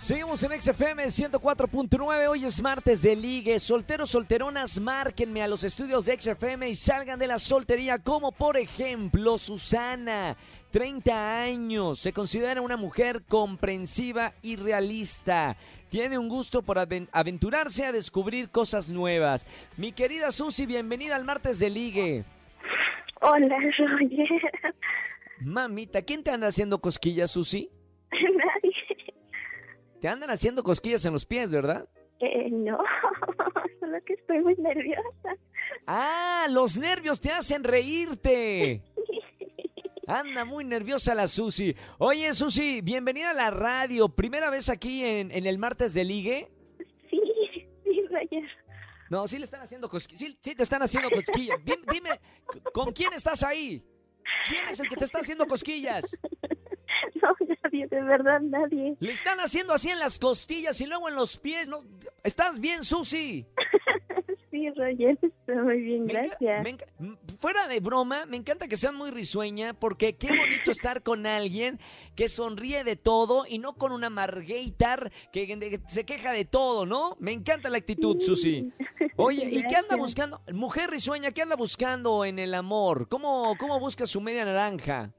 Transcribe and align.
Seguimos 0.00 0.42
en 0.42 0.58
XFM 0.58 1.04
104.9. 1.04 2.28
Hoy 2.28 2.44
es 2.46 2.62
martes 2.62 3.02
de 3.02 3.14
ligue. 3.14 3.58
Solteros, 3.58 4.08
solteronas, 4.10 4.80
márquenme 4.80 5.42
a 5.42 5.48
los 5.48 5.62
estudios 5.62 6.06
de 6.06 6.18
XFM 6.18 6.70
y 6.70 6.74
salgan 6.74 7.18
de 7.18 7.26
la 7.26 7.38
soltería, 7.38 7.98
como 7.98 8.32
por 8.32 8.56
ejemplo 8.56 9.36
Susana. 9.36 10.38
30 10.70 11.42
años, 11.42 11.98
se 11.98 12.14
considera 12.14 12.62
una 12.62 12.78
mujer 12.78 13.22
comprensiva 13.28 14.32
y 14.40 14.56
realista. 14.56 15.56
Tiene 15.90 16.16
un 16.16 16.28
gusto 16.28 16.62
por 16.62 16.78
aven- 16.78 17.08
aventurarse 17.12 17.84
a 17.84 17.92
descubrir 17.92 18.48
cosas 18.48 18.88
nuevas. 18.88 19.46
Mi 19.76 19.92
querida 19.92 20.30
Susi, 20.32 20.64
bienvenida 20.64 21.14
al 21.16 21.24
martes 21.24 21.58
de 21.58 21.68
ligue. 21.68 22.24
Hola, 23.20 23.48
Roger. 23.48 23.86
Mamita, 25.40 26.00
¿quién 26.02 26.22
te 26.24 26.30
anda 26.30 26.46
haciendo 26.46 26.80
cosquillas, 26.80 27.32
Susi? 27.32 27.68
Te 30.00 30.08
andan 30.08 30.30
haciendo 30.30 30.62
cosquillas 30.62 31.04
en 31.04 31.12
los 31.12 31.26
pies, 31.26 31.50
¿verdad? 31.50 31.88
Eh, 32.20 32.48
no, 32.50 32.78
solo 33.80 33.98
que 34.06 34.14
estoy 34.14 34.40
muy 34.40 34.56
nerviosa. 34.56 35.36
Ah, 35.86 36.46
los 36.50 36.76
nervios 36.78 37.20
te 37.20 37.30
hacen 37.30 37.64
reírte. 37.64 38.82
Anda 40.06 40.44
muy 40.44 40.64
nerviosa 40.64 41.14
la 41.14 41.26
Susi. 41.26 41.74
Oye, 41.98 42.32
Susi, 42.34 42.80
bienvenida 42.80 43.30
a 43.30 43.34
la 43.34 43.50
radio. 43.50 44.08
¿Primera 44.08 44.50
vez 44.50 44.68
aquí 44.68 45.04
en, 45.04 45.30
en 45.30 45.46
el 45.46 45.58
martes 45.58 45.94
de 45.94 46.04
ligue? 46.04 46.48
Sí, 47.10 47.20
sí, 47.84 48.02
Roger. 48.10 48.48
No, 49.08 49.28
sí 49.28 49.38
le 49.38 49.44
están 49.44 49.60
haciendo 49.62 49.88
cosquillas. 49.88 50.18
Sí, 50.18 50.38
sí 50.42 50.54
te 50.54 50.62
están 50.62 50.82
haciendo 50.82 51.10
cosquillas. 51.10 51.58
Dime, 51.64 51.82
dime, 51.92 52.10
¿con 52.72 52.92
quién 52.92 53.12
estás 53.12 53.42
ahí? 53.42 53.84
¿Quién 54.48 54.68
es 54.68 54.80
el 54.80 54.88
que 54.88 54.96
te 54.96 55.04
está 55.04 55.18
haciendo 55.18 55.46
cosquillas? 55.46 56.18
De 58.00 58.06
verdad, 58.06 58.40
nadie. 58.40 58.96
Le 58.98 59.12
están 59.12 59.40
haciendo 59.40 59.74
así 59.74 59.90
en 59.90 59.98
las 59.98 60.18
costillas 60.18 60.80
y 60.80 60.86
luego 60.86 61.10
en 61.10 61.14
los 61.16 61.36
pies. 61.36 61.68
¿no? 61.68 61.80
¿Estás 62.24 62.58
bien, 62.58 62.82
Susi? 62.82 63.46
Sí, 64.50 64.68
Roger, 64.70 65.16
estoy 65.22 65.56
muy 65.62 65.80
bien, 65.80 66.06
Me 66.06 66.12
gracias. 66.12 66.64
me 66.98 67.16
fuera 67.38 67.68
de 67.68 67.78
broma, 67.78 68.26
me 68.26 68.36
encanta 68.36 68.66
que 68.66 68.76
sean 68.76 68.96
muy 68.96 69.12
risueña 69.12 69.74
porque 69.74 70.16
qué 70.16 70.26
bonito 70.26 70.72
estar 70.72 71.04
con 71.04 71.24
alguien 71.24 71.78
que 72.16 72.28
sonríe 72.28 72.82
de 72.82 72.96
todo 72.96 73.44
y 73.48 73.58
no 73.58 73.74
con 73.74 73.92
una 73.92 74.10
margaitar 74.10 75.12
que, 75.32 75.80
se 75.86 76.04
queja 76.04 76.32
de 76.32 76.44
todo, 76.46 76.84
¿no? 76.84 77.16
Me 77.20 77.30
encanta 77.30 77.70
la 77.70 77.78
actitud, 77.78 78.20
Susi. 78.20 78.72
Oye, 79.16 79.48
¿y 79.48 79.62
qué 79.68 79.76
anda 79.76 79.94
buscando? 79.94 80.40
Mujer 80.52 80.90
risueña, 80.90 81.30
¿qué 81.30 81.42
anda 81.42 81.54
buscando 81.54 82.24
en 82.24 82.40
el 82.40 82.52
amor? 82.54 83.08
¿Cómo, 83.08 83.54
cómo 83.56 83.78
busca 83.78 84.04
su 84.04 84.20
media 84.20 84.44
naranja? 84.44 85.12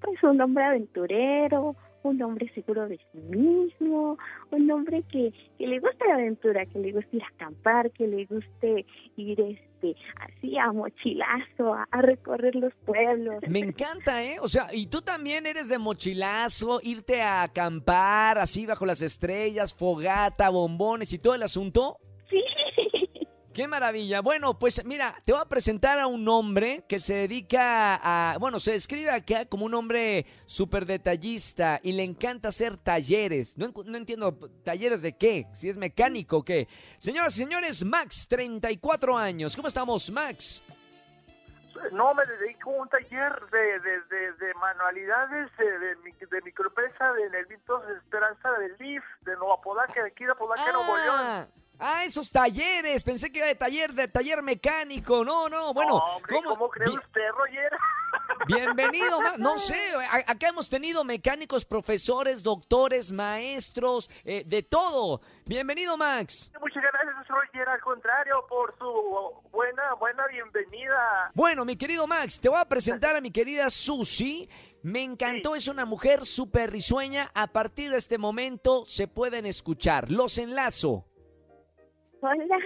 Pues 0.00 0.20
un 0.24 0.40
hombre 0.40 0.64
aventurero, 0.64 1.76
un 2.02 2.20
hombre 2.22 2.50
seguro 2.54 2.88
de 2.88 2.98
sí 3.12 3.18
mismo, 3.18 4.18
un 4.50 4.70
hombre 4.70 5.02
que, 5.10 5.32
que 5.58 5.66
le 5.66 5.78
guste 5.80 6.06
la 6.06 6.14
aventura, 6.14 6.66
que 6.66 6.78
le 6.78 6.92
guste 6.92 7.16
ir 7.16 7.22
a 7.22 7.28
acampar, 7.28 7.90
que 7.92 8.06
le 8.06 8.24
guste 8.26 8.86
ir 9.16 9.40
este 9.40 9.96
así 10.20 10.56
a 10.58 10.72
mochilazo, 10.72 11.74
a, 11.74 11.88
a 11.90 12.02
recorrer 12.02 12.54
los 12.54 12.72
pueblos. 12.84 13.36
Me 13.48 13.60
encanta, 13.60 14.22
¿eh? 14.22 14.36
O 14.40 14.48
sea, 14.48 14.68
y 14.72 14.86
tú 14.86 15.02
también 15.02 15.46
eres 15.46 15.68
de 15.68 15.78
mochilazo, 15.78 16.80
irte 16.82 17.22
a 17.22 17.42
acampar 17.42 18.38
así 18.38 18.66
bajo 18.66 18.86
las 18.86 19.02
estrellas, 19.02 19.74
fogata, 19.74 20.50
bombones 20.50 21.12
y 21.12 21.18
todo 21.18 21.34
el 21.34 21.42
asunto. 21.42 21.98
Qué 23.52 23.68
maravilla. 23.68 24.22
Bueno, 24.22 24.58
pues 24.58 24.82
mira, 24.84 25.14
te 25.26 25.32
voy 25.32 25.40
a 25.42 25.44
presentar 25.44 25.98
a 25.98 26.06
un 26.06 26.26
hombre 26.26 26.84
que 26.88 26.98
se 26.98 27.14
dedica 27.14 28.00
a, 28.02 28.38
bueno, 28.38 28.58
se 28.58 28.72
describe 28.72 29.10
acá 29.10 29.44
como 29.44 29.66
un 29.66 29.74
hombre 29.74 30.24
súper 30.46 30.86
detallista 30.86 31.78
y 31.82 31.92
le 31.92 32.02
encanta 32.02 32.48
hacer 32.48 32.78
talleres. 32.78 33.58
No, 33.58 33.70
no 33.84 33.96
entiendo, 33.98 34.34
¿talleres 34.64 35.02
de 35.02 35.18
qué? 35.18 35.48
Si 35.52 35.68
es 35.68 35.76
mecánico 35.76 36.38
o 36.38 36.44
qué. 36.44 36.66
Señoras 36.96 37.36
y 37.36 37.40
señores, 37.42 37.84
Max, 37.84 38.26
34 38.26 39.18
años. 39.18 39.54
¿Cómo 39.54 39.68
estamos, 39.68 40.10
Max? 40.10 40.62
No, 41.92 42.14
me 42.14 42.24
dedico 42.24 42.70
a 42.70 42.82
un 42.82 42.88
taller 42.88 43.38
de, 43.50 43.80
de, 43.80 44.00
de, 44.08 44.32
de 44.32 44.54
manualidades 44.54 45.50
de, 45.58 45.78
de 46.26 46.42
microempresa 46.42 47.12
de 47.12 47.28
Nelvitos 47.30 47.82
Esperanza 47.98 48.50
del 48.52 48.76
LIF, 48.78 49.02
de 49.22 49.36
Nueva 49.36 49.60
Podaca, 49.60 50.02
de 50.02 50.08
aquí 50.08 50.24
de 50.24 50.34
Podaca, 50.36 50.72
Nuevo 50.72 50.96
León. 50.96 51.48
Ah, 51.84 52.04
esos 52.04 52.30
talleres. 52.30 53.02
Pensé 53.02 53.32
que 53.32 53.40
era 53.40 53.48
de 53.48 53.56
taller, 53.56 53.92
de 53.92 54.06
taller 54.06 54.40
mecánico. 54.40 55.24
No, 55.24 55.48
no, 55.48 55.74
bueno. 55.74 55.96
Hombre, 55.96 56.40
¿cómo, 56.44 56.70
cree 56.70 56.88
usted, 56.88 57.28
Roger? 57.36 57.72
Bienvenido, 58.46 59.18
no 59.38 59.58
sé, 59.58 59.92
acá 60.26 60.48
hemos 60.48 60.68
tenido 60.68 61.02
mecánicos, 61.02 61.64
profesores, 61.64 62.42
doctores, 62.42 63.10
maestros, 63.10 64.08
eh, 64.24 64.44
de 64.46 64.62
todo. 64.62 65.20
Bienvenido, 65.44 65.96
Max. 65.96 66.52
Muchas 66.60 66.82
gracias, 66.82 67.26
Roger, 67.26 67.68
al 67.68 67.80
contrario, 67.80 68.44
por 68.48 68.76
su 68.78 69.42
buena, 69.50 69.94
buena 69.94 70.26
bienvenida. 70.28 71.32
Bueno, 71.34 71.64
mi 71.64 71.76
querido 71.76 72.06
Max, 72.06 72.38
te 72.38 72.48
voy 72.48 72.60
a 72.60 72.64
presentar 72.64 73.16
a 73.16 73.20
mi 73.20 73.30
querida 73.32 73.70
Susi. 73.70 74.48
Me 74.82 75.02
encantó, 75.02 75.56
es 75.56 75.66
una 75.66 75.84
mujer 75.84 76.24
súper 76.24 76.70
risueña. 76.70 77.30
A 77.34 77.48
partir 77.48 77.90
de 77.90 77.98
este 77.98 78.18
momento 78.18 78.84
se 78.86 79.08
pueden 79.08 79.46
escuchar. 79.46 80.10
Los 80.10 80.38
enlazo. 80.38 81.06
Hola. 82.24 82.56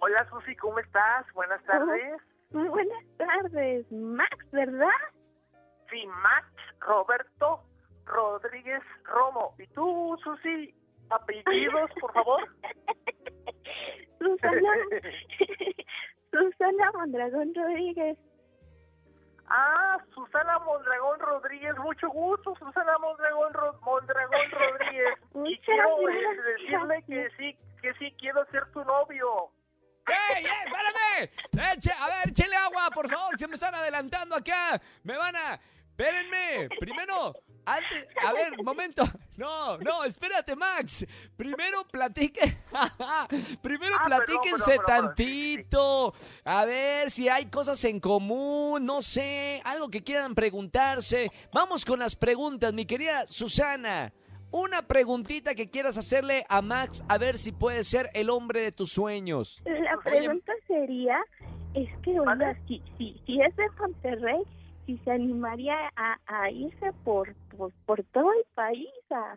Hola, 0.00 0.28
Susi, 0.28 0.54
¿cómo 0.56 0.78
estás? 0.80 1.24
Buenas 1.32 1.64
tardes. 1.64 2.20
Muy 2.50 2.68
buenas 2.68 3.04
tardes, 3.16 3.90
Max, 3.90 4.36
¿verdad? 4.50 4.90
Sí, 5.88 6.06
Max 6.06 6.46
Roberto 6.80 7.62
Rodríguez 8.04 8.82
Romo. 9.04 9.54
¿Y 9.58 9.66
tú, 9.68 10.14
Susi? 10.22 10.74
¿Apellidos, 11.08 11.90
por 11.98 12.12
favor? 12.12 12.42
Susana, 14.18 14.72
Susana 16.30 16.92
Mondragón 16.92 17.54
Rodríguez. 17.54 18.18
Ah, 19.46 19.96
Susana 20.14 20.58
Rodríguez, 21.52 21.76
mucho 21.78 22.08
gusto, 22.08 22.54
Susana 22.58 22.96
Mondragón, 22.98 23.52
Ro- 23.52 23.78
Mondragón 23.82 24.50
Rodríguez. 24.50 25.14
y 25.44 25.58
quiero 25.58 26.08
eh, 26.08 26.14
gracias. 26.22 26.44
decirle 26.46 27.04
que 27.06 27.30
sí, 27.36 27.58
que 27.82 27.92
sí 27.94 28.14
quiero 28.18 28.44
ser 28.46 28.64
tu 28.72 28.82
novio. 28.84 29.50
¡Ey, 30.06 30.44
ey, 30.44 30.50
espérame! 30.64 31.76
Eche- 31.76 31.94
a 31.98 32.06
ver, 32.08 32.28
échele 32.30 32.56
agua, 32.56 32.88
por 32.92 33.08
favor, 33.08 33.38
se 33.38 33.46
me 33.46 33.54
están 33.54 33.74
adelantando 33.74 34.34
acá. 34.34 34.80
Me 35.04 35.16
van 35.16 35.36
a... 35.36 35.60
Espérenme, 35.90 36.68
primero, 36.80 37.34
antes, 37.64 38.06
a 38.24 38.32
ver, 38.32 38.62
momento. 38.62 39.04
No, 39.36 39.78
no, 39.78 40.04
espérate, 40.04 40.56
Max. 40.56 41.06
Primero 41.36 41.84
platique. 41.90 42.58
Primero 43.62 43.96
Ah, 43.98 44.04
platíquense 44.06 44.78
tantito. 44.86 46.14
A 46.44 46.64
ver 46.64 47.10
si 47.10 47.28
hay 47.28 47.46
cosas 47.46 47.84
en 47.84 48.00
común, 48.00 48.84
no 48.84 49.02
sé, 49.02 49.60
algo 49.64 49.88
que 49.88 50.02
quieran 50.02 50.34
preguntarse. 50.34 51.30
Vamos 51.52 51.84
con 51.84 51.98
las 51.98 52.16
preguntas, 52.16 52.72
mi 52.72 52.84
querida 52.84 53.26
Susana. 53.26 54.12
Una 54.50 54.82
preguntita 54.82 55.54
que 55.54 55.70
quieras 55.70 55.96
hacerle 55.96 56.44
a 56.48 56.60
Max 56.60 57.02
a 57.08 57.16
ver 57.16 57.38
si 57.38 57.52
puede 57.52 57.84
ser 57.84 58.10
el 58.12 58.28
hombre 58.28 58.60
de 58.60 58.72
tus 58.72 58.92
sueños. 58.92 59.62
La 59.64 59.72
Oye, 59.72 60.02
pregunta 60.04 60.52
sería, 60.66 61.18
es 61.72 61.88
que, 62.02 62.20
oiga, 62.20 62.54
si, 62.68 62.82
si, 62.98 63.18
si 63.24 63.40
es 63.40 63.56
de 63.56 63.64
Monterrey, 63.80 64.42
si 64.86 64.98
se 64.98 65.10
animaría 65.10 65.90
a, 65.96 66.18
a 66.26 66.50
irse 66.50 66.92
por, 67.04 67.34
por, 67.56 67.72
por 67.86 68.02
todo 68.04 68.32
el 68.32 68.44
país 68.54 68.88
a, 69.10 69.36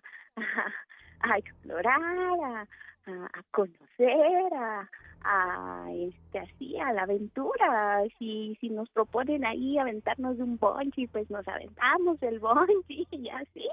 a, 1.22 1.38
explorar, 1.38 2.67
a, 3.07 3.44
conocer, 3.51 4.53
a, 4.53 4.89
a 5.23 5.88
este 5.94 6.39
así 6.39 6.79
a 6.79 6.94
la 6.94 7.03
aventura. 7.03 8.03
Si 8.17 8.57
si 8.59 8.69
nos 8.69 8.89
proponen 8.89 9.45
ahí 9.45 9.77
aventarnos 9.77 10.38
de 10.38 10.44
un 10.44 10.57
bungee 10.57 11.07
pues 11.07 11.30
nos 11.30 11.47
aventamos 11.47 12.19
del 12.19 12.39
bungee 12.39 13.07
y 13.12 13.30
así. 13.30 13.68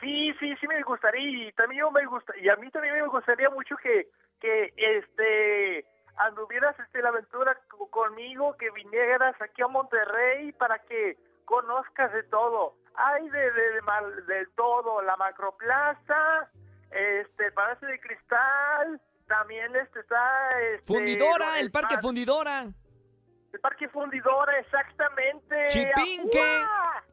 Sí, 0.00 0.32
sí, 0.40 0.52
sí 0.60 0.66
me 0.66 0.82
gustaría 0.82 1.48
y 1.48 1.52
también 1.52 1.84
me 1.92 2.04
gusta 2.06 2.32
y 2.36 2.48
a 2.48 2.56
mí 2.56 2.70
también 2.70 2.94
me 2.94 3.06
gustaría 3.06 3.48
mucho 3.50 3.76
que 3.76 4.08
que 4.40 4.72
este 4.76 5.86
anduvieras 6.16 6.78
este 6.78 7.02
la 7.02 7.08
aventura 7.10 7.58
co- 7.68 7.88
conmigo, 7.90 8.56
que 8.56 8.70
vinieras 8.70 9.34
aquí 9.40 9.62
a 9.62 9.68
Monterrey 9.68 10.52
para 10.52 10.78
que 10.80 11.16
conozcas 11.44 12.12
de 12.12 12.22
todo. 12.24 12.76
Hay 12.94 13.28
de 13.28 13.52
de, 13.52 13.70
de, 13.72 13.82
mal- 13.82 14.26
de 14.26 14.46
todo, 14.54 15.00
la 15.02 15.16
Macroplaza, 15.16 16.48
este 16.90 17.46
el 17.46 17.52
Palacio 17.52 17.88
de 17.88 18.00
Cristal, 18.00 19.00
también 19.26 19.74
este 19.76 20.00
está 20.00 20.60
este, 20.74 20.86
Fundidora, 20.86 21.58
el 21.58 21.70
Parque 21.70 21.94
par- 21.94 22.02
Fundidora. 22.02 22.66
el 23.52 23.60
Parque 23.60 23.88
Fundidora, 23.88 24.58
exactamente. 24.58 25.66
Chipinque, 25.68 26.60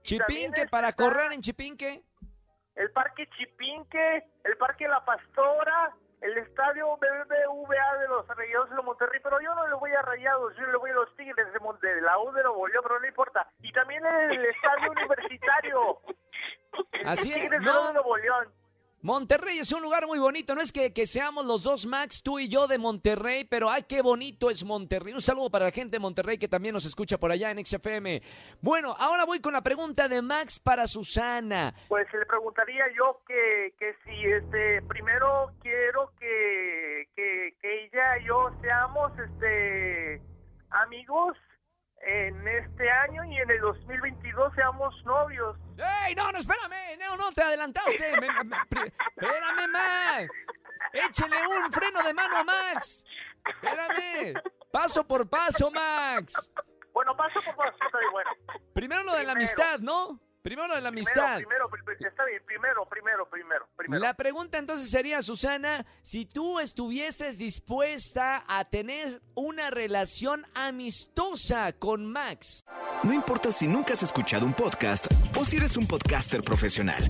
Chipinque 0.04 0.68
para 0.68 0.90
está 0.90 1.04
correr 1.04 1.32
en 1.34 1.42
Chipinque. 1.42 2.04
el 2.76 2.92
Parque 2.92 3.28
Chipinque, 3.38 4.24
el 4.44 4.58
Parque 4.58 4.88
La 4.88 5.04
Pastora 5.06 5.94
el 6.22 6.38
estadio 6.38 6.98
BBVA 6.98 7.98
de 7.98 8.08
los 8.08 8.28
Rayados 8.28 8.70
de 8.70 8.82
Monterrey, 8.82 9.20
pero 9.24 9.40
yo 9.42 9.54
no 9.56 9.68
le 9.68 9.76
voy 9.76 9.92
a 9.92 10.02
Rayados, 10.02 10.56
yo 10.58 10.66
le 10.68 10.78
voy 10.78 10.90
a 10.90 10.94
los 10.94 11.16
Tigres 11.16 11.54
de, 11.54 11.60
Monte, 11.60 11.88
de 11.88 12.02
la 12.02 12.20
U 12.20 12.32
de 12.32 12.44
Nuevo 12.44 12.68
León, 12.68 12.84
pero 12.84 13.00
no 13.00 13.08
importa. 13.08 13.48
Y 13.62 13.72
también 13.72 14.06
el 14.06 14.46
estadio 14.46 14.92
universitario. 14.98 16.00
Así 17.06 17.32
es, 17.32 17.42
Tigres 17.42 17.60
de 17.60 17.66
no. 17.66 17.94
Nuevo 17.94 18.18
León. 18.18 18.59
Monterrey 19.02 19.60
es 19.60 19.72
un 19.72 19.82
lugar 19.82 20.06
muy 20.08 20.20
bonito, 20.20 20.54
no 20.56 20.62
es 20.62 20.74
que, 20.74 20.92
que 20.92 21.08
seamos 21.08 21.46
los 21.46 21.64
dos 21.64 21.86
Max, 21.86 22.22
tú 22.22 22.38
y 22.38 22.50
yo 22.50 22.68
de 22.68 22.78
Monterrey, 22.78 23.46
pero 23.46 23.70
ay, 23.70 23.84
qué 23.88 24.02
bonito 24.02 24.50
es 24.50 24.66
Monterrey. 24.66 25.14
Un 25.14 25.22
saludo 25.22 25.50
para 25.50 25.66
la 25.66 25.72
gente 25.72 25.96
de 25.96 26.00
Monterrey 26.00 26.38
que 26.38 26.50
también 26.50 26.74
nos 26.74 26.84
escucha 26.84 27.18
por 27.18 27.32
allá 27.32 27.50
en 27.50 27.66
XFM. 27.66 28.22
Bueno, 28.60 28.94
ahora 29.00 29.24
voy 29.24 29.40
con 29.40 29.54
la 29.54 29.62
pregunta 29.62 30.10
de 30.10 30.22
Max 30.22 30.60
para 30.60 30.86
Susana. 30.86 31.74
Pues 31.88 32.12
le 32.12 32.26
preguntaría 32.26 32.84
yo 32.94 33.22
que, 33.26 33.74
que 33.80 33.96
si 34.04 34.26
este 34.26 34.82
primero 34.82 35.54
quiero 35.62 36.12
que, 36.20 37.08
que, 37.16 37.56
que 37.62 37.86
ella 37.86 38.18
y 38.20 38.26
yo 38.28 38.52
seamos 38.62 39.14
este 39.18 40.22
amigos 40.72 41.38
en 42.02 42.48
este 42.48 42.90
año 42.90 43.24
y 43.26 43.38
en 43.38 43.50
el 43.52 43.60
2022 43.62 44.54
seamos 44.56 44.94
novios. 45.06 45.58
¡Ey, 46.06 46.16
no, 46.16 46.32
no, 46.32 46.38
espérame! 46.38 46.98
No, 47.00 47.18
no, 47.18 47.32
te 47.32 47.42
adelantaste. 47.44 48.12
Me- 48.20 48.44
me- 48.44 48.58
pri- 48.70 48.94
espérame, 49.18 49.68
Max. 49.72 50.30
Échele 50.94 51.36
un 51.48 51.72
freno 51.72 52.02
de 52.04 52.14
mano 52.14 52.38
a 52.38 52.44
Max. 52.44 53.06
Espérame. 53.46 54.42
Paso 54.72 55.06
por 55.06 55.30
paso, 55.30 55.70
Max. 55.72 56.52
Bueno, 56.94 57.16
paso 57.16 57.40
por 57.46 57.56
paso, 57.56 57.78
está 57.86 57.98
bien, 58.00 58.12
bueno. 58.12 58.30
Primero 58.74 59.04
lo 59.04 59.14
de 59.16 59.24
la 59.24 59.32
amistad, 59.34 59.80
¿no? 59.80 60.20
Primero 60.42 60.74
de 60.74 60.80
la 60.82 60.90
Primero, 60.92 61.12
amistad. 61.22 61.36
primero, 61.38 61.70
pri- 61.70 62.08
está 62.08 62.24
bien, 62.24 62.42
primero, 62.46 62.86
primero, 62.88 63.30
primero, 63.30 63.68
primero. 63.76 64.02
La 64.02 64.14
pregunta 64.16 64.58
entonces 64.58 64.90
sería, 64.90 65.22
Susana, 65.22 65.86
si 66.02 66.26
tú 66.26 66.60
estuvieses 66.62 67.38
dispuesta 67.38 68.46
a 68.48 68.64
tener 68.70 69.22
una 69.36 69.70
relación 69.70 70.46
amistosa 70.56 71.74
con 71.74 72.06
Max. 72.06 72.64
No 73.04 73.14
importa 73.14 73.52
si 73.52 73.68
nunca 73.68 73.94
has 73.94 74.04
escuchado 74.04 74.46
un 74.46 74.54
podcast 74.54 75.08
o 75.38 75.44
si 75.44 75.58
eres 75.58 75.76
un 75.76 75.86
podcaster 75.88 76.42
profesional. 76.42 77.04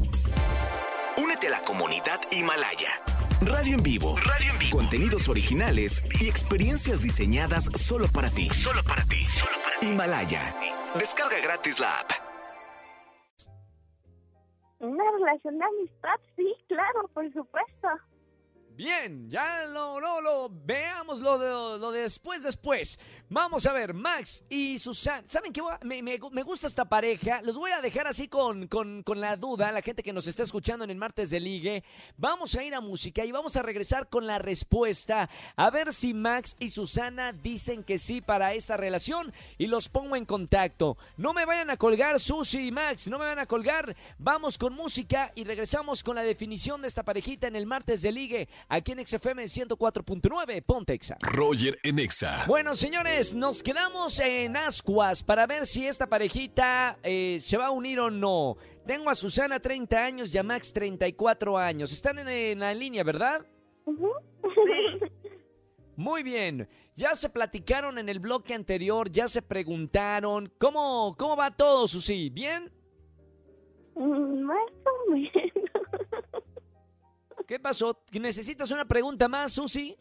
Únete 1.18 1.48
a 1.48 1.52
la 1.52 1.62
comunidad 1.62 2.20
Himalaya. 2.32 2.90
Radio 3.42 3.76
en 3.76 3.84
vivo. 3.84 4.18
Radio 4.18 4.52
en 4.52 4.58
vivo. 4.60 4.78
Contenidos 4.78 5.30
originales 5.30 6.02
y 6.20 6.28
experiencias 6.28 7.02
diseñadas 7.02 7.66
solo 7.78 8.08
para 8.12 8.30
ti. 8.32 8.50
Solo 8.50 8.84
para 8.84 9.04
ti. 9.06 9.26
Himalaya. 9.82 10.56
Descarga 10.96 11.38
gratis 11.40 11.80
la 11.80 12.00
app. 12.00 12.12
Una 14.80 15.04
relación 15.12 15.58
de 15.58 15.66
amistad, 15.66 16.20
sí, 16.36 16.56
claro, 16.68 17.08
por 17.14 17.32
supuesto. 17.34 17.88
Bien, 18.72 19.30
ya 19.30 19.66
lo, 19.66 20.00
lo, 20.00 20.22
lo 20.22 20.50
veamos 20.50 21.20
lo 21.20 21.38
de, 21.38 21.50
lo 21.80 21.92
de 21.92 22.04
después, 22.04 22.44
después. 22.44 22.98
Vamos 23.32 23.68
a 23.68 23.74
ver, 23.74 23.94
Max 23.94 24.44
y 24.50 24.80
Susana. 24.80 25.24
¿Saben 25.28 25.54
qué? 25.54 25.62
Me, 25.84 26.02
me- 26.02 26.18
me 26.32 26.42
gusta 26.42 26.66
esta 26.66 26.86
pareja. 26.86 27.42
Los 27.44 27.56
voy 27.58 27.70
a 27.70 27.80
dejar 27.80 28.08
así 28.08 28.28
con, 28.28 28.68
con, 28.68 29.04
con 29.04 29.22
la 29.22 29.36
duda, 29.36 29.72
la 29.72 29.84
gente 29.84 30.02
que 30.02 30.12
nos 30.12 30.26
está 30.26 30.42
escuchando 30.42 30.84
en 30.84 30.90
el 30.90 30.98
martes 30.98 31.30
de 31.30 31.40
ligue. 31.40 31.84
Vamos 32.18 32.56
a 32.56 32.64
ir 32.64 32.74
a 32.74 32.82
música 32.82 33.24
y 33.24 33.32
vamos 33.32 33.56
a 33.56 33.62
regresar 33.62 34.10
con 34.10 34.26
la 34.26 34.40
respuesta. 34.40 35.30
A 35.56 35.70
ver 35.70 35.94
si 35.94 36.16
Max 36.16 36.56
y 36.58 36.70
Susana 36.72 37.32
dicen 37.32 37.84
que 37.84 38.00
sí 38.00 38.20
para 38.20 38.56
esta 38.56 38.78
relación 38.78 39.32
y 39.60 39.68
los 39.68 39.90
pongo 39.90 40.16
en 40.16 40.26
contacto. 40.26 40.98
No 41.16 41.32
me 41.34 41.46
vayan 41.46 41.70
a 41.70 41.78
colgar, 41.78 42.20
Susi 42.20 42.68
y 42.68 42.72
Max, 42.72 43.08
no 43.10 43.20
me 43.20 43.26
van 43.26 43.38
a 43.38 43.46
colgar. 43.46 43.96
Vamos 44.18 44.58
con 44.58 44.74
música 44.74 45.32
y 45.36 45.44
regresamos 45.44 46.04
con 46.04 46.16
la 46.16 46.24
definición 46.24 46.82
de 46.82 46.88
esta 46.88 47.04
parejita 47.04 47.46
en 47.48 47.56
el 47.56 47.68
martes 47.68 48.02
de 48.02 48.12
ligue 48.12 48.50
aquí 48.70 48.92
en 48.94 49.06
XFM 49.06 49.44
104.9 49.44 50.64
Pontexa. 50.66 51.18
Roger 51.22 51.78
en 51.84 52.00
Exa. 52.00 52.46
Bueno, 52.48 52.74
señores, 52.76 53.19
nos 53.36 53.62
quedamos 53.62 54.20
en 54.20 54.56
ascuas 54.56 55.24
para 55.24 55.46
ver 55.46 55.66
si 55.66 55.86
esta 55.86 56.08
parejita 56.08 56.98
eh, 57.04 57.38
se 57.42 57.58
va 57.58 57.68
a 57.68 57.72
unir 57.72 58.00
o 58.00 58.10
no. 58.10 58.56
Tengo 58.86 59.10
a 59.10 59.16
Susana 59.16 59.60
30 59.60 59.98
años 59.98 60.34
y 60.34 60.38
a 60.38 60.44
Max 60.44 60.72
34 60.72 61.58
años. 61.58 61.92
Están 61.92 62.20
en, 62.20 62.30
en 62.30 62.60
la 62.60 62.74
línea, 62.74 63.04
¿verdad? 63.04 63.46
Ujú. 63.86 64.10
Muy 65.96 66.24
bien. 66.24 66.68
Ya 66.96 67.14
se 67.14 67.30
platicaron 67.30 67.98
en 67.98 68.08
el 68.08 68.20
bloque 68.20 68.54
anterior, 68.54 69.12
ya 69.12 69.28
se 69.28 69.42
preguntaron. 69.42 70.52
¿Cómo, 70.58 71.16
cómo 71.18 71.36
va 71.36 71.52
todo, 71.52 71.88
Susi? 71.88 72.30
¿Bien? 72.30 72.72
Mm, 73.96 74.42
Más 74.44 74.58
o 74.86 75.12
menos. 75.12 75.32
¿Qué 77.46 77.60
pasó? 77.60 78.02
¿Necesitas 78.14 78.72
una 78.72 78.86
pregunta 78.86 79.28
más, 79.28 79.52
Susi? 79.54 79.98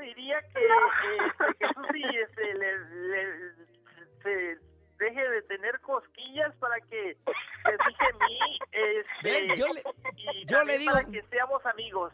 Diría 0.00 0.40
que, 0.52 0.60
eh, 0.60 1.54
que 1.58 1.66
Susi 1.74 2.02
este, 2.18 2.54
le, 2.54 2.78
le- 3.08 3.54
se 4.22 4.58
deje 4.98 5.28
de 5.30 5.42
tener 5.42 5.80
cosquillas 5.80 6.54
para 6.56 6.76
que 6.88 7.16
se 7.24 7.72
fije 7.84 8.04
en 8.10 8.18
mí 8.18 8.58
este, 8.72 9.22
¿Ves? 9.22 9.58
Yo 9.58 9.66
le- 9.68 9.82
y 10.16 10.44
yo 10.46 10.62
le 10.62 10.74
también 10.74 10.80
digo- 10.80 10.92
para 10.92 11.06
que 11.06 11.22
seamos 11.30 11.64
amigos. 11.66 12.12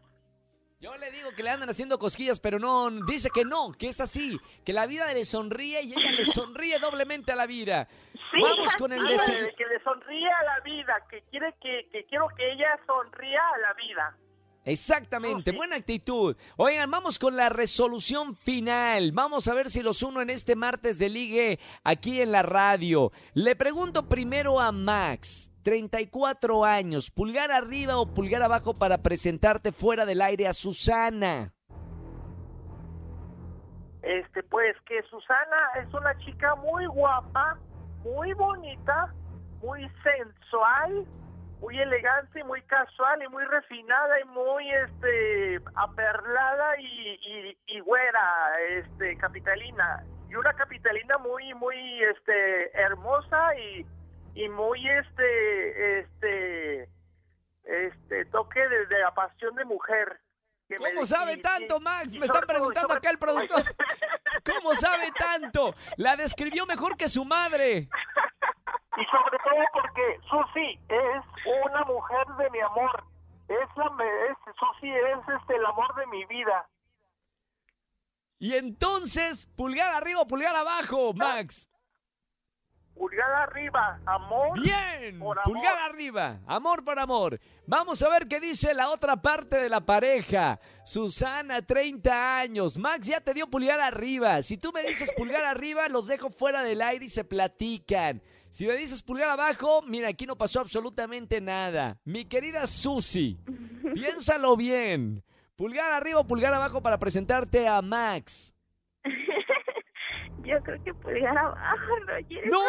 Yo 0.79 0.95
le 0.99 1.11
digo 1.11 1.31
que 1.35 1.43
le 1.43 1.49
andan 1.51 1.71
haciendo 1.71 1.99
cosquillas, 1.99 2.39
pero 2.39 2.59
no, 2.59 2.91
dice 3.07 3.31
que 3.35 3.45
no, 3.47 3.73
que 3.73 3.89
es 3.89 4.01
así, 4.01 4.39
que 4.65 4.75
la 4.75 4.87
vida 4.87 5.11
le 5.15 5.25
sonríe 5.25 5.81
y 5.83 5.95
ella 5.95 6.11
le 6.13 6.25
sonríe 6.27 6.79
doblemente 6.79 7.33
a 7.33 7.35
la 7.35 7.47
vida. 7.47 7.89
Vamos 8.43 8.77
con 8.77 8.93
el 8.93 9.03
deseo. 9.09 9.49
que 9.57 9.65
le 9.67 9.81
sonríe 9.83 10.29
a 10.31 10.43
la 10.45 10.61
vida, 10.61 10.95
que 11.09 11.23
quiere 11.31 11.55
que, 11.63 11.89
que 11.91 12.05
quiero 12.05 12.29
que 12.37 12.53
ella 12.53 12.79
sonría 12.87 13.41
a 13.55 13.59
la 13.59 13.73
vida. 13.73 14.17
Exactamente, 14.67 15.53
buena 15.53 15.77
actitud. 15.77 16.37
Oigan, 16.57 16.91
vamos 16.91 17.21
con 17.21 17.37
la 17.37 17.49
resolución 17.49 18.35
final. 18.35 19.13
Vamos 19.13 19.47
a 19.47 19.55
ver 19.55 19.71
si 19.71 19.81
los 19.81 20.03
uno 20.03 20.21
en 20.21 20.29
este 20.29 20.57
martes 20.57 20.99
de 20.99 21.09
ligue 21.09 21.61
aquí 21.85 22.21
en 22.21 22.33
la 22.33 22.43
radio. 22.43 23.13
Le 23.33 23.55
pregunto 23.55 24.09
primero 24.09 24.59
a 24.59 24.73
Max, 24.73 25.53
34 25.63 26.65
años, 26.65 27.13
pulgar 27.13 27.53
arriba 27.53 27.97
o 27.97 28.13
pulgar 28.13 28.43
abajo 28.43 28.75
para 28.75 29.03
presentarte 29.03 29.71
fuera 29.71 30.05
del 30.05 30.21
aire 30.21 30.49
a 30.49 30.53
Susana. 30.53 31.55
Este, 34.03 34.43
pues 34.43 34.77
que 34.85 35.01
Susana 35.05 35.57
es 35.81 35.95
una 35.95 36.19
chica 36.19 36.57
muy 36.57 36.87
guapa, 36.87 37.57
muy 38.03 38.33
bonita, 38.33 39.15
muy 39.63 39.89
sensual, 40.03 41.07
muy 41.67 41.81
elegante, 41.81 42.45
muy 42.45 42.63
casual 42.63 43.21
y 43.25 43.29
muy 43.29 43.45
refinada 43.45 44.21
y 44.21 44.25
muy 44.27 44.71
este 44.71 45.61
aperlada 45.75 46.79
y, 46.81 46.85
y, 46.87 47.59
y 47.67 47.81
güera, 47.81 48.61
este 48.71 49.17
capitalina 49.19 50.05
y 50.31 50.37
una 50.37 50.53
capitalina 50.55 51.19
muy 51.19 51.53
muy 51.55 51.77
este 52.05 52.71
hermosa 52.81 53.57
y, 53.59 53.85
y 54.35 54.49
muy 54.49 54.89
este 54.89 55.99
este 56.01 56.89
este 57.65 58.25
toque 58.27 58.61
de, 58.61 58.87
de 58.87 58.99
la 59.01 59.13
pasión 59.13 59.57
de 59.57 59.65
mujer. 59.65 60.21
que 60.69 60.79
me- 60.79 60.93
¿Cómo 60.93 61.05
sabe 61.05 61.33
y- 61.35 61.43
tanto, 61.43 61.81
Max? 61.81 62.11
Me 62.13 62.27
están 62.27 62.45
preguntando 62.47 62.95
acá 62.95 63.11
el 63.11 63.19
productor. 63.19 63.63
¿Cómo 64.45 64.73
sabe 64.77 65.11
tanto? 65.19 65.75
La 65.97 66.15
describió 66.15 66.65
mejor 66.67 66.97
que 66.97 67.09
su 67.09 67.25
madre. 67.25 67.89
Y 68.97 69.05
sobre 69.07 69.39
todo 69.39 69.63
porque 69.73 70.21
Susi 70.29 70.79
es 70.89 71.23
una 71.65 71.85
mujer 71.85 72.27
de 72.39 72.51
mi 72.51 72.61
amor. 72.61 73.05
Es 73.49 73.77
la 73.77 73.87
es, 74.31 74.37
Susi 74.59 74.91
es 74.91 75.29
este 75.41 75.57
el 75.57 75.67
amor 75.67 75.95
de 75.97 76.07
mi 76.07 76.25
vida. 76.25 76.67
Y 78.39 78.55
entonces, 78.55 79.47
pulgar 79.57 79.95
arriba 79.95 80.25
pulgar 80.27 80.57
abajo, 80.57 81.13
Max. 81.15 81.69
Pulgar 82.97 83.31
arriba, 83.31 84.01
amor. 84.07 84.59
Bien, 84.61 85.19
Por 85.19 85.39
amor. 85.39 85.53
pulgar 85.53 85.77
arriba, 85.91 86.41
amor 86.47 86.83
por 86.83 86.99
amor. 86.99 87.39
Vamos 87.67 88.03
a 88.03 88.09
ver 88.09 88.27
qué 88.27 88.41
dice 88.41 88.73
la 88.73 88.89
otra 88.89 89.17
parte 89.17 89.57
de 89.57 89.69
la 89.69 89.83
pareja. 89.83 90.59
Susana, 90.83 91.61
30 91.61 92.39
años. 92.39 92.79
Max 92.79 93.07
ya 93.07 93.21
te 93.21 93.35
dio 93.35 93.49
pulgar 93.49 93.81
arriba. 93.81 94.41
Si 94.41 94.57
tú 94.57 94.73
me 94.73 94.83
dices 94.83 95.13
pulgar 95.17 95.45
arriba, 95.45 95.89
los 95.89 96.07
dejo 96.07 96.31
fuera 96.31 96.63
del 96.63 96.81
aire 96.81 97.05
y 97.05 97.09
se 97.11 97.23
platican. 97.25 98.23
Si 98.49 98.67
me 98.67 98.75
dices 98.77 99.03
pulgar 99.03 99.29
abajo, 99.29 99.83
mira, 99.83 100.09
aquí 100.09 100.25
no 100.25 100.37
pasó 100.37 100.61
absolutamente 100.61 101.41
nada. 101.43 101.99
Mi 102.05 102.25
querida 102.25 102.67
Susi, 102.67 103.39
piénsalo 103.95 104.57
bien. 104.57 105.23
Pulgar 105.55 105.93
arriba 105.93 106.21
o 106.21 106.27
pulgar 106.27 106.55
abajo 106.55 106.81
para 106.83 106.99
presentarte 106.99 107.69
a 107.69 107.83
Max. 107.83 108.55
Yo 110.47 110.63
creo 110.63 110.83
que 110.85 110.95
pulgar 110.95 111.37
abajo, 111.37 111.97
Roger. 112.07 112.45
es 112.45 112.51
¡No! 112.51 112.61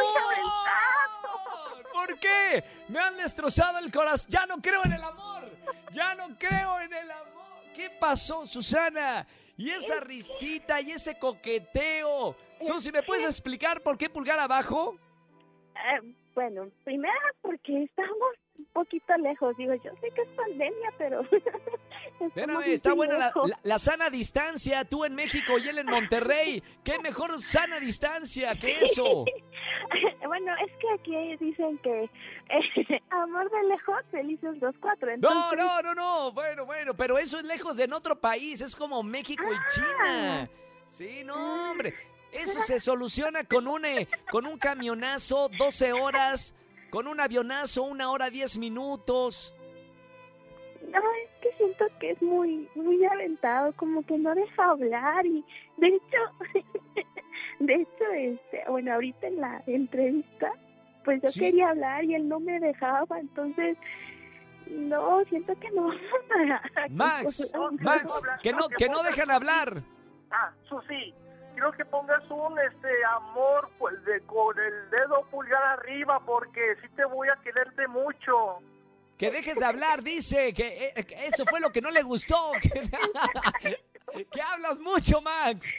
¿Por 1.93 2.19
qué? 2.19 2.63
Me 2.87 2.99
han 2.99 3.17
destrozado 3.17 3.77
el 3.79 3.91
corazón. 3.91 4.29
Ya 4.31 4.45
no 4.45 4.57
creo 4.61 4.83
en 4.85 4.93
el 4.93 5.03
amor. 5.03 5.43
Ya 5.91 6.15
no 6.15 6.37
creo 6.37 6.79
en 6.79 6.93
el 6.93 7.11
amor. 7.11 7.63
¿Qué 7.75 7.89
pasó, 7.99 8.45
Susana? 8.45 9.27
Y 9.57 9.69
esa 9.71 9.99
risita 9.99 10.81
y 10.81 10.91
ese 10.91 11.17
coqueteo. 11.17 12.35
Susi, 12.61 12.91
¿me 12.91 13.03
puedes 13.03 13.25
explicar 13.25 13.81
por 13.81 13.97
qué 13.97 14.09
pulgar 14.09 14.39
abajo? 14.39 14.97
Eh, 15.75 16.13
Bueno, 16.35 16.69
primero 16.83 17.13
porque 17.41 17.83
estamos 17.83 18.33
un 18.57 18.65
poquito 18.73 19.15
lejos. 19.17 19.55
Digo, 19.57 19.73
yo 19.75 19.91
sé 20.01 20.11
que 20.11 20.21
es 20.21 20.29
pandemia, 20.29 20.93
pero... 20.97 21.21
Espérame, 22.19 22.63
está 22.67 22.93
buena 22.93 23.17
la, 23.17 23.31
la, 23.35 23.59
la, 23.63 23.79
sana 23.79 24.09
distancia. 24.09 24.85
Tú 24.85 25.05
en 25.05 25.15
México 25.15 25.57
y 25.57 25.67
él 25.67 25.77
en 25.77 25.87
Monterrey. 25.87 26.63
¿Qué 26.83 26.99
mejor 26.99 27.39
sana 27.41 27.79
distancia 27.79 28.53
que 28.55 28.79
eso? 28.81 29.25
bueno, 30.27 30.53
es 30.65 30.71
que 30.77 30.91
aquí 30.93 31.45
dicen 31.45 31.77
que 31.79 32.03
eh, 32.03 33.01
amor 33.09 33.49
de 33.51 33.63
lejos, 33.67 33.95
felices 34.11 34.57
los 34.61 34.75
cuatro. 34.79 35.11
Entonces... 35.11 35.57
No, 35.57 35.81
no, 35.81 35.81
no, 35.81 35.95
no. 35.95 36.31
Bueno, 36.31 36.65
bueno, 36.65 36.93
pero 36.95 37.17
eso 37.17 37.37
es 37.37 37.43
lejos 37.43 37.77
de 37.77 37.87
en 37.87 37.93
otro 37.93 38.19
país. 38.19 38.61
Es 38.61 38.75
como 38.75 39.01
México 39.01 39.43
y 39.45 39.73
China. 39.73 40.41
Ah. 40.43 40.47
Sí, 40.89 41.23
no, 41.23 41.71
hombre. 41.71 41.93
Eso 42.31 42.59
se 42.61 42.79
soluciona 42.79 43.43
con 43.45 43.67
un, 43.67 43.85
eh, 43.85 44.07
con 44.29 44.45
un 44.45 44.57
camionazo, 44.57 45.49
12 45.57 45.93
horas, 45.93 46.53
con 46.89 47.07
un 47.07 47.19
avionazo, 47.19 47.83
una 47.83 48.11
hora, 48.11 48.29
10 48.29 48.57
minutos. 48.57 49.53
No, 50.91 50.99
que 51.99 52.11
es 52.11 52.21
muy, 52.21 52.69
muy 52.75 53.03
aventado, 53.05 53.73
como 53.73 54.05
que 54.05 54.17
no 54.17 54.33
deja 54.35 54.71
hablar 54.71 55.25
y 55.25 55.43
de 55.77 55.87
hecho, 55.87 56.17
de 57.59 57.73
hecho, 57.75 58.05
este, 58.15 58.63
bueno, 58.67 58.93
ahorita 58.93 59.27
en 59.27 59.41
la 59.41 59.61
entrevista, 59.67 60.51
pues 61.03 61.21
yo 61.21 61.29
Sí. 61.29 61.39
quería 61.39 61.69
hablar 61.69 62.03
y 62.03 62.15
él 62.15 62.27
no 62.27 62.39
me 62.39 62.59
dejaba, 62.59 63.19
entonces, 63.19 63.77
no, 64.69 65.23
siento 65.25 65.57
que 65.59 65.71
no. 65.71 65.89
Max, 66.89 67.53
Max, 67.79 68.21
que 68.41 68.51
no, 68.51 68.67
que 68.69 68.89
no 68.89 69.03
dejan 69.03 69.31
hablar. 69.31 69.81
Ah, 70.31 70.51
Susi, 70.67 71.13
quiero 71.53 71.71
que 71.71 71.85
pongas 71.85 72.21
un 72.29 72.59
este 72.59 72.89
amor 73.15 73.69
pues 73.79 74.03
de 74.03 74.19
con 74.21 74.57
el 74.59 74.89
dedo 74.89 75.25
pulgar 75.31 75.63
arriba 75.63 76.19
porque 76.25 76.75
sí 76.81 76.87
te 76.95 77.05
voy 77.05 77.29
a 77.29 77.37
quererte 77.37 77.87
mucho. 77.87 78.59
Que 79.17 79.31
dejes 79.31 79.55
de 79.55 79.65
hablar, 79.65 80.03
dice. 80.03 80.53
Que, 80.53 80.93
eh, 80.95 81.03
que 81.05 81.25
eso 81.25 81.45
fue 81.45 81.59
lo 81.59 81.71
que 81.71 81.81
no 81.81 81.89
le 81.91 82.03
gustó. 82.03 82.51
Que, 82.61 82.69
que 84.31 84.41
hablas 84.41 84.79
mucho, 84.79 85.21
Max. 85.21 85.73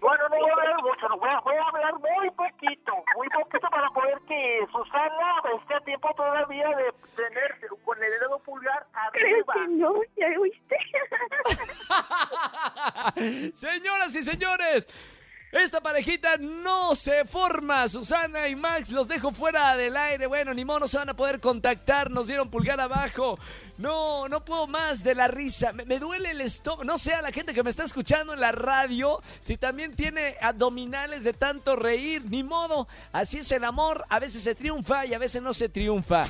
Bueno, 0.00 0.28
no 0.28 0.36
voy 0.38 0.50
a 0.50 0.52
hablar 0.54 0.76
mucho, 0.82 1.08
voy 1.18 1.28
a, 1.28 1.40
voy 1.40 1.54
a 1.56 1.62
hablar 1.68 1.94
muy 1.98 2.30
poquito, 2.30 2.92
muy 3.16 3.28
poquito 3.28 3.68
para 3.68 3.88
poder 3.90 4.18
que 4.26 4.60
Susana 4.72 5.42
esté 5.60 5.74
a 5.74 5.80
tiempo 5.80 6.08
todavía 6.16 6.68
de 6.68 6.92
tener 7.14 7.56
con 7.84 8.02
el 8.02 8.10
dedo 8.20 8.38
pulgar 8.40 8.86
Creo 9.12 9.26
arriba. 9.26 9.54
que 9.54 9.68
no, 9.68 9.94
¿ya 10.16 10.26
oíste? 10.40 10.76
Señoras 13.54 14.14
y 14.14 14.22
señores, 14.22 14.88
esta 15.58 15.80
parejita 15.80 16.36
no 16.38 16.94
se 16.94 17.24
forma. 17.24 17.88
Susana 17.88 18.48
y 18.48 18.56
Max 18.56 18.90
los 18.90 19.06
dejo 19.06 19.32
fuera 19.32 19.76
del 19.76 19.96
aire. 19.96 20.26
Bueno, 20.26 20.52
ni 20.52 20.64
modo, 20.64 20.80
no 20.80 20.88
se 20.88 20.98
van 20.98 21.08
a 21.08 21.14
poder 21.14 21.40
contactar. 21.40 22.10
Nos 22.10 22.26
dieron 22.26 22.50
pulgar 22.50 22.80
abajo. 22.80 23.38
No, 23.78 24.28
no 24.28 24.44
puedo 24.44 24.66
más 24.66 25.04
de 25.04 25.14
la 25.14 25.28
risa. 25.28 25.72
Me, 25.72 25.98
duele 25.98 26.32
el 26.32 26.40
estómago. 26.40 26.84
No 26.84 26.98
sé 26.98 27.14
a 27.14 27.22
la 27.22 27.30
gente 27.30 27.54
que 27.54 27.62
me 27.62 27.70
está 27.70 27.84
escuchando 27.84 28.34
en 28.34 28.40
la 28.40 28.52
radio 28.52 29.20
si 29.40 29.56
también 29.56 29.94
tiene 29.94 30.36
abdominales 30.40 31.24
de 31.24 31.32
tanto 31.32 31.76
reír. 31.76 32.24
Ni 32.28 32.42
modo. 32.42 32.88
Así 33.12 33.38
es 33.38 33.52
el 33.52 33.64
amor. 33.64 34.04
A 34.08 34.18
veces 34.18 34.42
se 34.42 34.54
triunfa 34.54 35.06
y 35.06 35.14
a 35.14 35.18
veces 35.18 35.42
no 35.42 35.54
se 35.54 35.68
triunfa. 35.68 36.24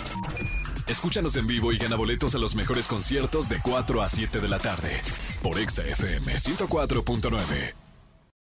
Escúchanos 0.87 1.35
en 1.37 1.47
vivo 1.47 1.73
y 1.73 1.79
gana 1.79 1.97
boletos 1.97 2.35
a 2.35 2.39
los 2.39 2.55
mejores 2.55 2.87
conciertos 2.87 3.49
de 3.49 3.61
4 3.61 4.03
a 4.03 4.09
7 4.09 4.41
de 4.41 4.49
la 4.49 4.59
tarde 4.59 5.03
por 5.43 5.59
Exa 5.59 5.83
FM 5.85 6.35
104.9. 6.35 7.86